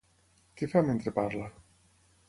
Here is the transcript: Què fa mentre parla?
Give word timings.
Què 0.61 0.69
fa 0.73 0.83
mentre 0.89 1.15
parla? 1.21 1.55